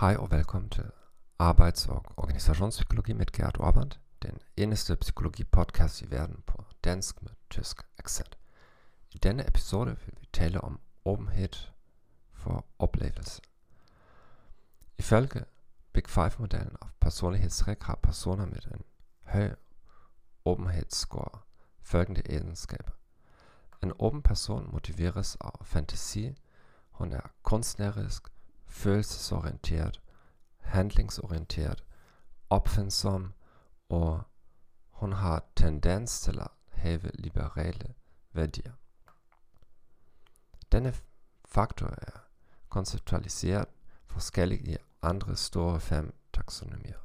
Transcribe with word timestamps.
Hej 0.00 0.16
og 0.16 0.30
velkommen 0.30 0.70
til 0.70 0.90
Arbejds- 1.38 1.88
og 1.88 2.04
Organisationspsykologi 2.16 3.12
med 3.12 3.26
Gert 3.26 3.56
Orband, 3.60 3.90
den 4.22 4.38
eneste 4.56 4.96
psykologi-podcast 4.96 6.02
i 6.02 6.10
verden 6.10 6.42
på 6.46 6.64
dansk 6.84 7.22
med 7.22 7.30
tysk 7.50 7.82
accent. 7.98 8.38
I 9.10 9.18
denne 9.18 9.48
episode 9.48 9.96
vil 10.06 10.14
vi 10.20 10.28
tale 10.32 10.60
om 10.60 10.80
åbenhed 11.04 11.48
for 12.32 12.66
oplevelse. 12.78 13.42
Ifølge 14.98 15.44
Big 15.92 16.08
Five-modellen 16.08 16.76
af 16.82 16.86
personlighedstræk 17.00 17.82
har 17.82 17.98
personer 18.02 18.46
med 18.46 18.72
en 18.74 18.82
høj 19.22 19.54
åbenhedsscore 20.44 21.40
følgende 21.82 22.22
egenskaber. 22.26 22.92
En 23.82 23.92
åben 23.98 24.22
person 24.22 24.72
motiveres 24.72 25.36
af 25.40 25.52
fantasi, 25.62 26.34
hun 26.90 27.12
er 27.12 27.32
kunstnerisk, 27.42 28.28
følelsesorienteret, 28.70 30.00
handlingsorienteret, 30.58 31.84
opfindsom 32.50 33.32
og 33.88 34.22
hun 34.90 35.12
har 35.12 35.44
tendens 35.56 36.20
til 36.20 36.38
at 36.38 36.48
have 36.68 37.10
liberale 37.14 37.94
værdier. 38.32 38.72
Denne 40.72 40.94
faktor 41.44 41.86
er 41.86 42.20
konceptualiseret 42.68 43.68
forskelligt 44.06 44.68
i 44.68 44.76
andre 45.02 45.36
store 45.36 45.80
fem 45.80 46.14
taksonomier. 46.32 46.98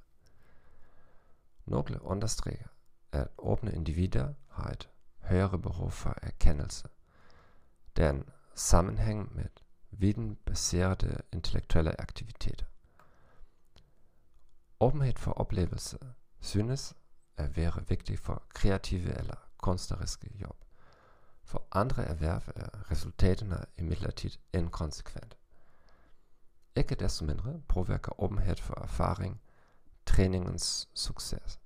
Nogle 1.66 2.02
understreger, 2.02 2.68
at 3.12 3.28
åbne 3.38 3.74
individer 3.74 4.34
har 4.50 4.70
et 4.70 4.90
højere 5.20 5.60
behov 5.60 5.92
for 5.92 6.16
erkendelse. 6.22 6.88
Der 7.96 8.06
er 8.06 8.10
en 8.10 8.30
sammenhæng 8.56 9.36
med 9.36 9.46
videnbaserede 9.98 11.22
intellektuelle 11.34 12.02
aktiviteter. 12.02 12.66
Åbenhed 14.80 15.14
for 15.18 15.32
oplevelse 15.32 15.98
synes 16.40 16.94
at 17.38 17.58
være 17.58 17.88
vigtig 17.88 18.20
for 18.20 18.44
kreative 18.50 19.18
eller 19.18 19.36
kunstneriske 19.58 20.30
job. 20.42 20.66
For 21.44 21.68
andre 21.72 22.04
erhverv 22.04 22.42
er 22.56 22.92
resultaterne 22.92 23.66
imidlertid 23.78 24.32
inkonsekvente. 24.54 25.38
Ikke 26.76 26.96
desto 26.96 27.26
mindre 27.26 27.62
påvirker 27.68 28.22
åbenhed 28.22 28.56
for 28.56 28.82
erfaring 28.82 29.42
træningens 30.06 30.90
succes. 30.94 31.60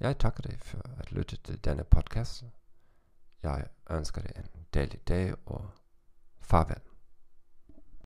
Jeg 0.00 0.18
takker 0.18 0.42
dig 0.42 0.60
for 0.60 0.78
at 0.98 1.12
lytte 1.12 1.36
til 1.36 1.64
denne 1.64 1.84
podcast. 1.84 2.44
Jeg 3.42 3.66
ønsker 3.90 4.22
dig 4.22 4.32
en 4.36 4.66
dejlig 4.74 5.08
dag 5.08 5.34
og 5.46 5.70
farvel. 6.40 6.89